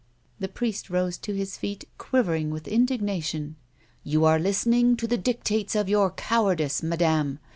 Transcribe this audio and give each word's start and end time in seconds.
The 0.39 0.47
priest 0.47 0.89
rose 0.89 1.15
to 1.19 1.35
his 1.35 1.57
feet, 1.57 1.87
quivering 1.99 2.49
with 2.49 2.67
indignation." 2.67 3.55
You 4.03 4.25
are 4.25 4.39
listening 4.39 4.97
to 4.97 5.05
the 5.05 5.15
dictates 5.15 5.75
of 5.75 5.89
your 5.89 6.09
cowardice, 6.09 6.81
madame. 6.81 7.37